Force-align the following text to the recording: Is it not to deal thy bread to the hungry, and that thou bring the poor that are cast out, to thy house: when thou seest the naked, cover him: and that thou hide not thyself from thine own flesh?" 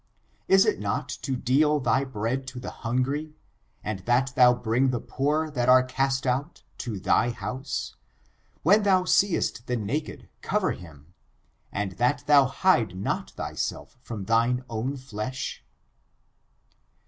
Is 0.47 0.65
it 0.65 0.79
not 0.79 1.09
to 1.21 1.35
deal 1.35 1.79
thy 1.79 2.03
bread 2.05 2.47
to 2.47 2.59
the 2.59 2.71
hungry, 2.71 3.35
and 3.83 3.99
that 4.07 4.33
thou 4.35 4.51
bring 4.51 4.89
the 4.89 4.99
poor 4.99 5.51
that 5.51 5.69
are 5.69 5.83
cast 5.83 6.25
out, 6.25 6.63
to 6.79 6.99
thy 6.99 7.29
house: 7.29 7.95
when 8.63 8.81
thou 8.81 9.03
seest 9.03 9.67
the 9.67 9.75
naked, 9.77 10.27
cover 10.41 10.71
him: 10.71 11.13
and 11.71 11.91
that 11.99 12.23
thou 12.25 12.45
hide 12.47 12.97
not 12.97 13.29
thyself 13.29 13.95
from 14.01 14.25
thine 14.25 14.65
own 14.71 14.97
flesh?" 14.97 15.63